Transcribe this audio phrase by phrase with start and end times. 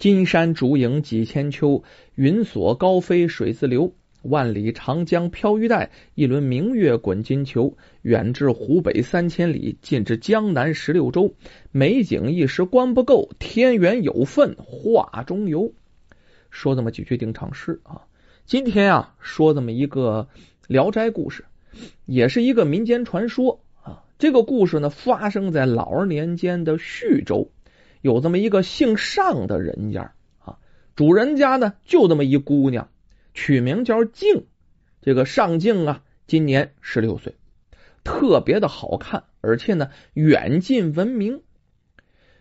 [0.00, 3.92] 金山竹影几千秋，云锁高飞水自流。
[4.22, 7.76] 万里长江飘玉带，一轮明月滚金球。
[8.00, 11.34] 远至湖北三千里，近至江南十六州。
[11.70, 15.70] 美景一时观不够，天缘有份画中游。
[16.48, 18.00] 说这么几句定场诗啊。
[18.46, 20.26] 今天啊，说这么一个
[20.66, 21.44] 聊斋故事，
[22.06, 24.02] 也是一个民间传说啊。
[24.18, 27.50] 这个故事呢，发生在老二年间的徐州，
[28.00, 30.58] 有这么一个姓尚的人家啊。
[30.96, 32.88] 主人家呢，就这么一姑娘。
[33.32, 34.46] 取名叫静，
[35.00, 37.36] 这个尚静啊，今年十六岁，
[38.02, 41.42] 特别的好看，而且呢远近闻名。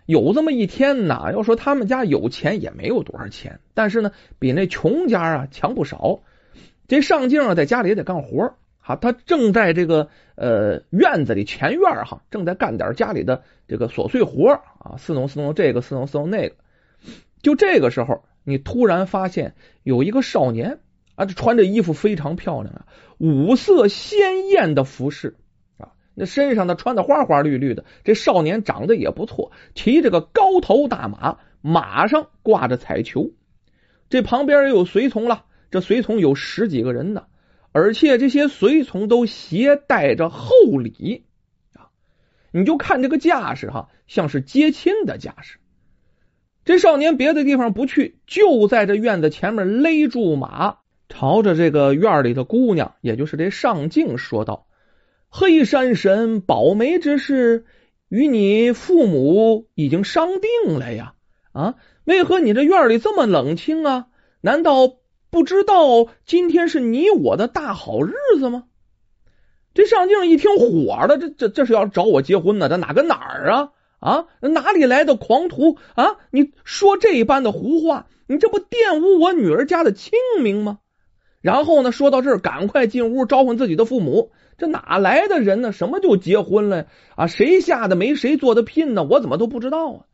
[0.05, 6.23] 有这么一天呢，要说他们家有钱也没有多少钱，但是呢比那穷家啊强不少。
[6.87, 8.55] 这尚静啊在家里也得干活
[8.89, 16.55] 啊，他正在这个呃院子里前院哈，正在干点家里的这个琐碎活啊，伺弄伺弄这个，伺弄伺弄那个。
[17.41, 18.25] 就这个时候。
[18.45, 19.53] 你突然发现
[19.83, 20.79] 有一个少年
[21.13, 22.85] 啊，穿着衣服非常漂亮啊，
[23.19, 25.35] 五色鲜艳的服饰
[25.77, 27.85] 啊，那身上呢穿的花花绿绿的。
[28.03, 33.29] 这少年长得也不错，骑着个高头大马，马上挂着彩球。
[34.09, 37.25] 这旁边也有随从了，这随从有十几个人呢，
[37.71, 41.25] 而且这些随从都携带着厚礼
[41.73, 41.89] 啊，
[42.51, 45.57] 你就看这个架势哈，像是接亲的架势。
[46.65, 54.67] 这少年别的地方不去，就在这院子前面勒住马，朝着这个院里的姑娘，也就是这上镜说道
[55.29, 57.65] ：“黑山神保媒之事，
[58.07, 61.13] 与你父母已经商定了呀！
[61.51, 64.07] 啊，为何你这院里这么冷清啊？
[64.41, 64.97] 难道
[65.29, 68.65] 不知道今天是你我的大好日子吗？”
[69.73, 72.67] 这上镜一听火了，这这这是要找我结婚呢？
[72.67, 73.69] 这哪跟哪儿啊？
[73.99, 76.17] 啊，哪里来的狂徒啊？
[76.31, 80.79] 你说这一般的胡话，你这不玷污我女儿家的清名吗？
[81.41, 84.31] 然后呢，说到这儿，赶快进屋召唤自己的父母。
[84.57, 85.71] 这哪来的人呢？
[85.71, 87.27] 什么就结婚了啊？
[87.27, 89.03] 谁下的媒谁做的聘呢？
[89.03, 90.05] 我怎么都不知道啊？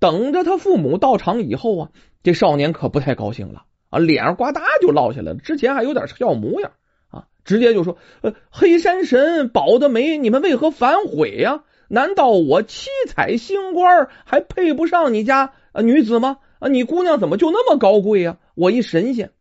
[0.00, 1.90] 等着他父母到场以后啊，
[2.22, 5.38] 这少年可不太高兴了啊，脸上呱嗒就落下来了。
[5.38, 6.72] 之前还有点笑模样
[7.08, 16.38] 啊，直接就说：“呃，黑山神保的媒，你们为何反悔呀？”难道我七彩星官还配不上你家女子吗？
[16.58, 18.38] 啊，你姑娘怎么就那么高贵呀？
[18.54, 19.32] 我一神仙，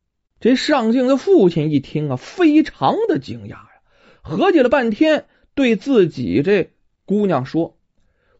[0.41, 3.69] 这上镜的父亲一听啊，非常的惊讶呀，
[4.21, 5.25] 合计了半天，
[5.55, 6.71] 对自己这
[7.05, 7.77] 姑娘说：“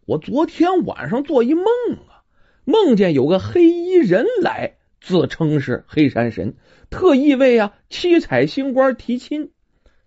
[0.06, 1.66] 我昨天晚上做一梦
[2.10, 2.28] 啊，
[2.66, 6.56] 梦见有个黑衣人来，自称是黑山神，
[6.90, 9.52] 特意为啊七彩星官提亲。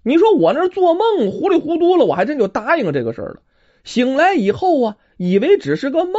[0.03, 3.43] 你说我那做梦糊里糊涂了，我还真就答应这个事儿了。”
[3.85, 6.15] 醒来以后啊，以为只是个梦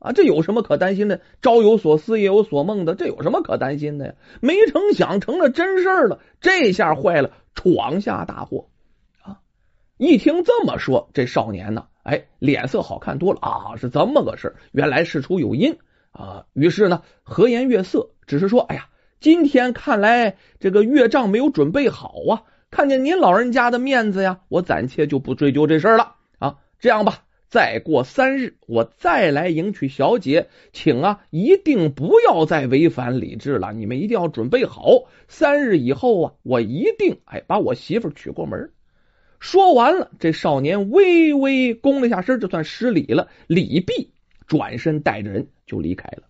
[0.00, 1.20] 啊，这有什么可担心的？
[1.42, 4.14] 朝有所思，夜有所梦的，这有什么可担心的呀？
[4.40, 8.66] 没成想成了真事了，这下坏了，闯下大祸
[9.22, 9.38] 啊！
[9.96, 15.78] 一听这么说，这少年呢，哎，脸色好看多了啊，是这么个事原来事出有因
[16.10, 16.46] 啊。
[16.52, 18.88] 于是呢，和颜悦色，只是说，哎呀，
[19.20, 26.56] 今天看来这个岳丈没有准备好啊，看见您老人家的面子呀，我暂且就不追究这事儿了啊。
[26.78, 33.72] 这样吧，再过三日，我再来迎娶小姐，请啊，一定不要再违反礼制了。
[33.72, 38.70] 你们一定要准备好，三日以后啊，我一定哎把我媳妇娶过门。
[39.40, 43.28] 说完了，这少年微微躬了一下身，就算失礼了。
[43.46, 44.10] 礼毕，
[44.48, 46.24] 转身带着人就离开了。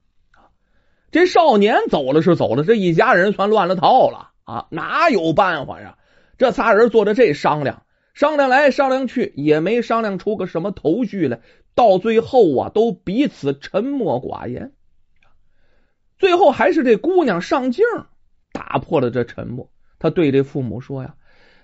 [1.10, 4.66] 这少年走了是走了，这一家人算乱了套了啊！
[4.70, 5.96] 哪有办法呀？
[6.36, 7.84] 这仨人坐着这商量。
[8.12, 11.40] 商量来商量去，也没商量出个什么头绪来。
[11.74, 14.72] 到最后啊，都彼此沉默寡言。
[16.18, 17.84] 最后还是这姑娘上镜
[18.52, 19.70] 打破了这沉默。
[20.00, 21.14] 他对这父母说呀：“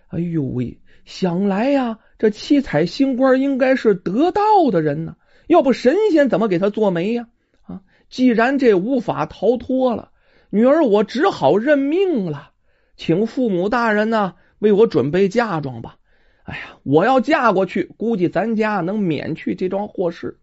[0.09, 5.17] 哎呦喂，想来呀，这七彩星官应该是得道的人呢，
[5.47, 7.29] 要不神仙怎么给他做媒呀？
[7.63, 10.11] 啊，既然这无法逃脱了，
[10.51, 12.51] 女儿我只好认命了，
[12.97, 15.97] 请父母大人呢为我准备嫁妆吧。”
[16.45, 20.41] 哎呀，我要嫁过去，估计咱家能免去这桩祸事。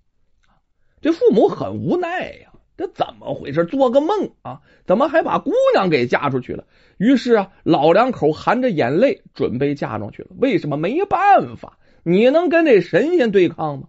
[0.99, 3.65] 这父母很无奈呀，这怎么回事？
[3.65, 6.65] 做个梦啊，怎么还把姑娘给嫁出去了？
[6.97, 10.29] 于是啊，老两口含着眼泪准备嫁妆去了。
[10.39, 10.77] 为什么？
[10.77, 13.87] 没办法，你能跟这神仙对抗吗？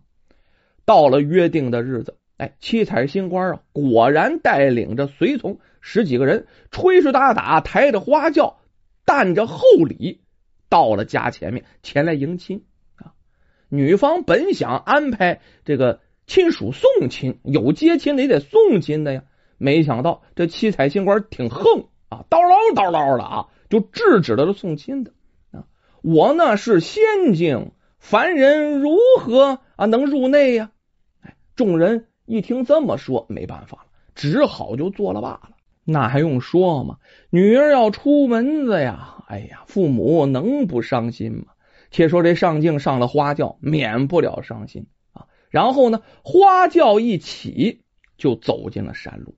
[0.84, 8.58] 到了约定的日子，哎，七彩星官啊，果然带领着随从十几个人，吹吹打打，抬着花轿，
[9.04, 10.20] 担着厚礼。
[10.68, 12.64] 到了家前面前来迎亲
[12.96, 13.12] 啊！
[13.68, 19.24] 女方本想安排这个亲属送亲，有接亲的也得送亲的呀。
[19.58, 25.12] 没想到这七彩星官挺横啊，叨唠叨唠的啊，就制止了这送亲的
[25.52, 25.64] 啊。
[26.00, 30.71] 我呢是仙境，凡人如何啊能入内呀？
[31.54, 35.50] 众人一听这么说，没办法了，只好就做了罢了。
[35.84, 36.96] 那还用说吗？
[37.30, 41.46] 女儿要出门子呀，哎呀，父母能不伤心吗？
[41.90, 45.26] 且说这上镜上了花轿，免不了伤心啊。
[45.50, 47.82] 然后呢，花轿一起
[48.16, 49.34] 就走进了山路。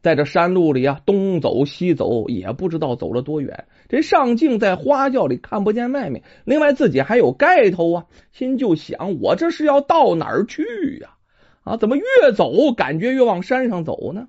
[0.00, 3.66] 在这山路里啊，东走西走，也不知道走了多远。
[3.88, 10.62] 这上镜在花轿里看不见外面，另外自己还有盖头啊，心就想：我这是要到哪儿去
[11.02, 11.16] 呀？
[11.68, 14.28] 啊怎么越走感觉越往山上走呢？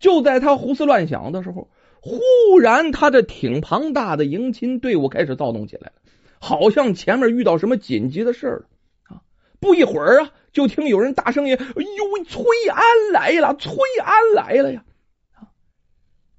[0.00, 1.70] 就在他胡思乱想的时候，
[2.00, 5.92] 忽然他这挺庞大的迎亲队伍开始躁动起来了，
[6.38, 8.66] 好像前面遇到什么紧急的事了
[9.04, 9.22] 啊！
[9.60, 13.54] 不一会儿啊，就听有人大声音：“哎呦，崔安来了！
[13.54, 14.84] 崔安来了呀！”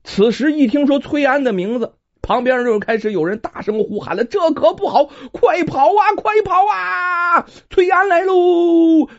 [0.04, 1.94] 此时一听说崔安的名字，
[2.26, 7.46] 旁边就开始有人大声呼喊了：“这可不好，快跑啊，快跑啊！
[7.70, 8.34] 崔安来喽，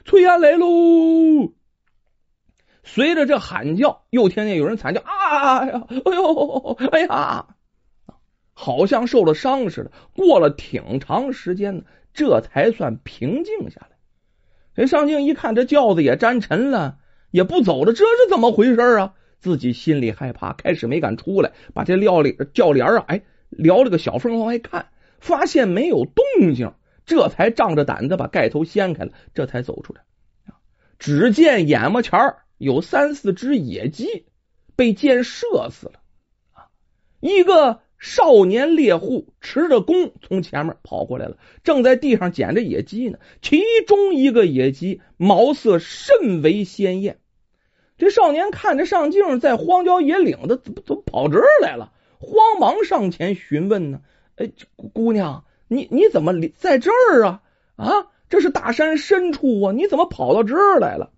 [0.04, 0.66] 崔安来喽！”
[2.82, 7.46] 随着这喊叫，又听见有人惨叫：“啊呀，哎呦，哎呀！”
[8.52, 9.92] 好像受了伤似的。
[10.16, 13.96] 过了挺长时间呢，这才算平静下来。
[14.74, 16.96] 这上镜一看，这轿子也沾尘了，
[17.30, 19.14] 也不走了，这是怎么回事啊？
[19.38, 24.88] 自己心里害怕，开始没敢出来，把这料里轿帘啊，哎，撩了个小缝往外看，
[25.18, 26.72] 发现没有动静，
[27.04, 30.02] 这才仗着胆子把盖头掀开了，这才走出来。
[30.98, 32.18] 只见眼巴前。
[32.58, 34.24] 有三四只野鸡
[34.76, 36.00] 被箭射死了
[36.54, 36.72] 啊！
[37.20, 43.18] 一个少年猎户持着弓从前面跑过来了，正在地上捡着野鸡呢。
[43.42, 47.18] 其中一个野鸡毛色甚为鲜艳。
[47.98, 51.92] 这少年看着上镜在荒郊野岭的，怎么怎么跑这儿来了？
[52.18, 54.00] 慌忙上前询问呢。
[54.36, 54.50] 哎，
[54.92, 57.42] 姑娘，你你怎么在这儿啊？
[57.76, 61.10] 啊，这是大山深处啊，你怎么跑到这儿来了？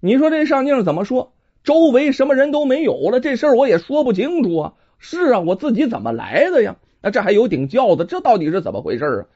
[0.00, 1.32] 你说这上镜怎么说？
[1.64, 4.74] 周围什么人都没有了，这事儿我也说不清楚啊。
[4.98, 6.76] 是啊，我自己怎么来的呀？
[7.02, 9.26] 那这还有顶轿子，这到底是怎么回事啊？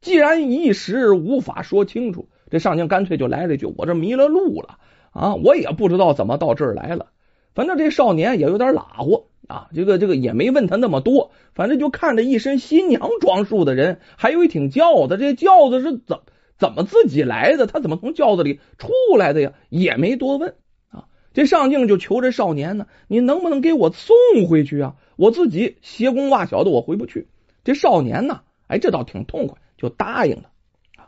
[0.00, 4.78] 既然一时无法说清楚，这上镜干脆就来了一句：“我这迷了路了
[5.14, 7.06] 啊，我也不知道怎么到这儿来了。”
[7.54, 16.18] 反正这少年也有点拉乎啊，这个这个也没问他那么多，反正就看着一身新娘装束的人，还有一挺轿子，这轿子是怎？
[16.56, 17.66] 怎么自己来的？
[17.66, 19.52] 他怎么从轿子里出来的呀？
[19.70, 20.54] 也没多问
[20.90, 21.06] 啊。
[21.32, 24.16] 这上镜就求这少年呢，你能不能给我送
[24.48, 24.94] 回去啊？
[25.16, 27.28] 我自己斜弓袜小的，我回不去。
[27.64, 30.50] 这少年呢，哎，这倒挺痛快，就答应了
[30.96, 31.06] 啊。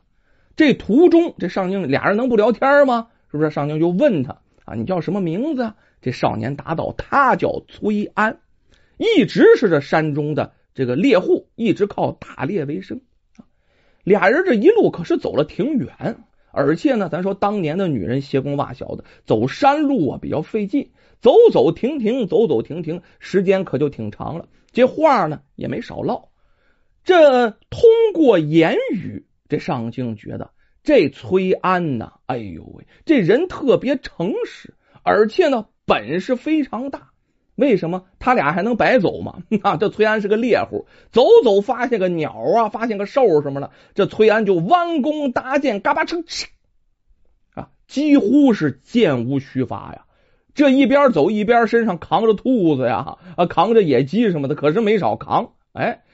[0.57, 3.09] 这途中，这上镜俩人能不聊天吗？
[3.37, 3.51] 是不是？
[3.51, 5.75] 上京就问他啊，你叫什么名字？
[6.01, 8.41] 这少年答道：他叫崔安，
[8.97, 13.01] 一直是这山中的这个猎户，一直靠打猎为生。
[14.05, 16.19] 俩人这一路可是走了挺远，
[16.53, 20.91] 而且呢，咱说当年的女人鞋弓袜小的，走山路啊比较费劲，
[21.21, 24.49] 走走停停，走走停停，时间可就挺长了。
[24.73, 26.29] 这话呢也没少唠。
[27.05, 27.81] 这通
[28.15, 30.51] 过言语，这上京觉得
[30.87, 34.73] 这崔安呐，哎呦喂，这人特别诚实，
[35.03, 37.11] 而且呢本事非常大。
[37.57, 39.39] 为什么他俩还能白走吗？
[39.65, 46.25] 啊，这崔安是个猎户，走走发现个鸟啊，发现个兽什么的，这崔安就弯弓搭箭，嘎巴哧
[47.55, 50.05] 啊，几乎是箭无虚发呀。
[50.55, 55.55] 这一边走一边身上扛着兔子呀，啊，扛着野鸡什么的，可是没少扛。
[55.73, 56.05] 哎，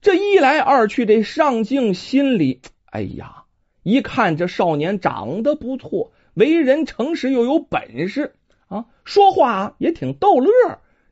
[0.00, 2.60] 这一来二去，这上镜心里，
[2.90, 3.43] 哎呀，
[3.84, 8.34] 一看这少年长得不错，为人诚实又有本事。
[8.66, 10.50] 啊，说话也挺逗乐，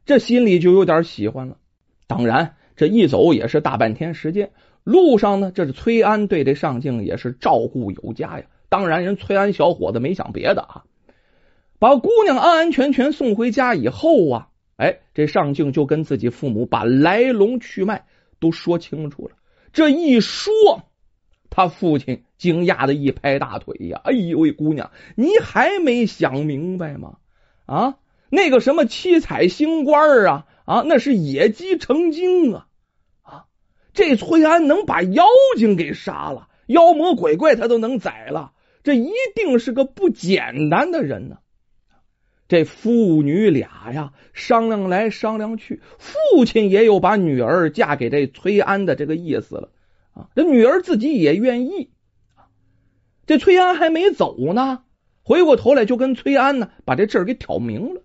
[0.07, 1.59] 这心里就有点喜欢了。
[2.07, 4.51] 当然，这一走也是大半天时间。
[4.85, 8.47] 路上呢，这是崔安对这上镜也是照顾有加呀。
[8.71, 10.85] 当然，人崔安小伙子没想别的啊，
[11.79, 18.07] 把姑娘安安全全送回家以后啊，哎，这上镜就跟自己父母把来龙去脉
[18.41, 19.37] 都说清楚了。
[19.73, 20.51] 这一说，
[21.55, 27.19] 他父亲惊讶的一拍大腿呀：“哎呦喂，姑娘，你还没想明白吗？”
[27.67, 27.99] 啊，
[28.31, 32.67] 那个什么七彩星官啊啊，那是野鸡成精啊
[33.21, 33.45] 啊！
[33.93, 35.27] 这崔安能把妖
[35.59, 41.37] 精给杀了，妖魔鬼怪他都能宰了，这一定是个不简单的人呢。
[42.49, 49.71] 这父女俩呀，商量来商量去，父亲也有把女儿嫁给这崔安的这个意思了
[50.13, 50.29] 啊。
[50.35, 51.91] 这女儿自己也愿意。
[53.27, 54.83] 这崔安还没走呢。
[55.25, 58.03] 回过头来就跟崔安呢把这事儿给挑明了。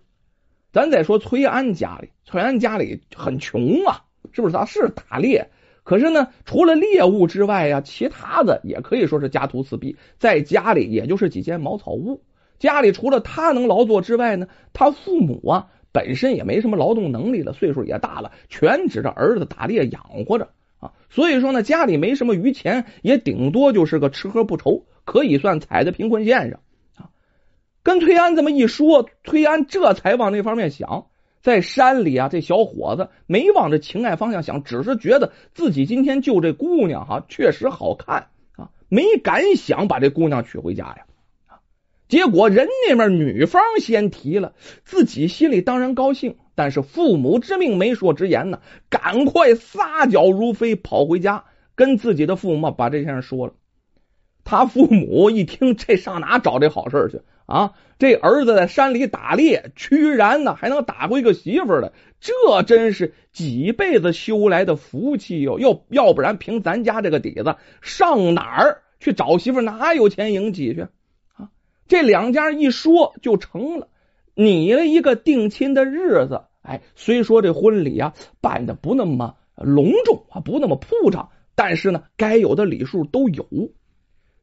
[0.72, 4.52] 咱再说崔安家里，崔安家里很穷啊，是不是？
[4.54, 5.50] 他是打猎，
[5.82, 12.22] 可是呢，除了猎物之外呀，其他的也可以说是家徒四壁，在家里也就是几间茅草屋。
[12.58, 20.92] 家里除了他能劳作之外呢，他父母啊本身也没什么劳动能力了，岁数也大了，全指着儿子打猎养活着啊。
[21.10, 26.60] 所以说呢，家里没什么余钱，也顶多就是个吃喝不愁，可以算踩在贫困线上
[26.96, 27.10] 啊。
[27.82, 31.06] 跟崔安这么一说，崔安这才往那方面想。
[31.40, 41.06] 在山里啊，这小伙子没往这情爱方向想，只是觉得自己今天救这姑娘哈，确实好看啊，没敢想把这姑娘娶回家呀。
[42.08, 53.52] 结果人那边女方先提了，自己心里当然高兴，但是父母之命媒妁之言呢，赶快撒脚如飞跑回家，跟自己的父母把这件事说了。
[54.42, 57.74] 他父母一听，这上哪找这好事去啊？
[57.98, 65.58] 这儿子在山里打猎，居然呢还能打回一个媳妇来，这真是几辈子修来的福气哟！
[65.58, 69.60] 要要不然凭咱家这个底子，上哪儿去找媳妇？
[69.60, 70.86] 哪有钱迎娶去？
[71.88, 73.88] 这两家一说就成了，
[74.34, 76.42] 拟了一个定亲的日子。
[76.62, 83.46] 哎，虽说这婚礼啊办的不那么隆重啊，不那么铺张，但是呢，该有的礼数都有。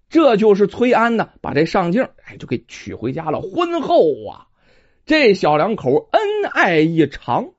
[0.10, 3.42] 这就是崔安呢，把这上镜哎就给娶回家了。
[3.42, 4.48] 婚后啊，
[5.06, 6.22] 这小两口恩
[6.52, 7.50] 爱异常。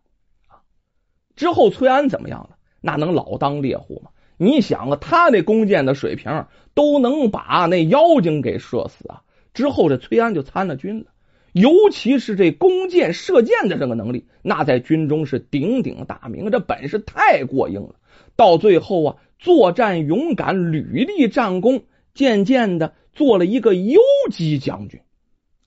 [1.36, 2.56] 之后崔安怎么样了？
[2.80, 4.10] 那能老当猎户吗？
[4.36, 9.22] 你想啊，他那弓箭的水平都能把那妖精给射死啊！
[9.56, 11.06] 之后，这崔安就参了军了，
[11.54, 17.94] 尤其是这弓箭射箭的这个能力，那在军中是鼎鼎大名，这本事太过硬了。
[18.36, 23.98] 到最后啊，作战勇敢，屡立战功，渐渐的做了一个游
[24.30, 25.00] 击将军。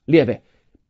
[0.05, 0.43] 列位，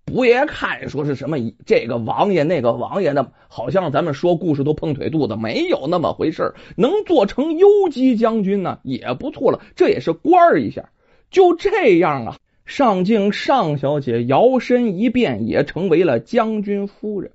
[0.03, 10.89] 不也看说是什么这个王爷那个王爷的，好像咱们说故事都碰腿肚子，没有那么回事能做成游击将军呢，也不错了，这也是官儿一下。
[11.31, 12.37] 就这样啊。
[12.69, 17.31] 上镜上小姐摇身一变，也成为了将军夫人。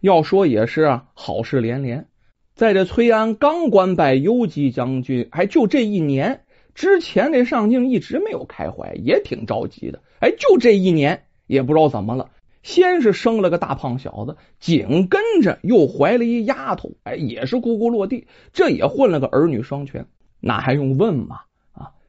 [0.00, 2.06] 要说也是啊，好事连连。
[2.54, 6.40] 在这崔安刚官拜游击将军，还就这一年
[6.74, 10.00] 之前，这上镜一直没有开怀，也挺着急的。
[10.20, 12.30] 哎，就这一年，也不知道怎么了，
[12.62, 20.06] 先是生了个大胖小子，紧跟着又怀了一丫头，哎，也是咕咕落地，这也混了个儿女双全。
[20.40, 21.40] 那还用问吗？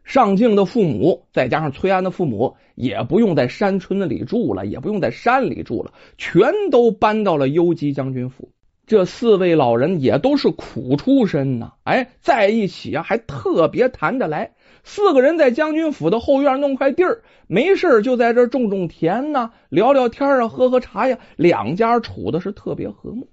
[0.10, 8.50] 上敬的父母，再加上崔安的父母，也不用在山村子里住了，也不用在山里住了，全都搬到了游击将军府。
[8.88, 14.54] 这四位老人也都是苦出身呐，哎，在一起啊，还特别谈得来。
[14.84, 23.28] 四个人在将军府的后院弄块地儿，没事就在这种种田呢，聊聊天啊，喝喝茶呀，两家处的是特别和睦。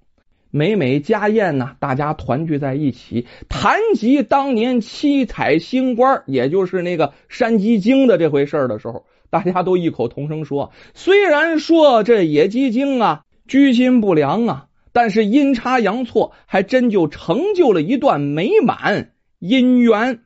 [0.57, 19.11] 每每家宴呢，大家团聚在一起，谈及当年七彩星官，也就是那个山鸡精的这回事的时候，大家都异口同声说：虽然说这野鸡精啊居心不良啊，但是阴差阳错，还真就成就了一段美满
[19.41, 20.21] 姻缘。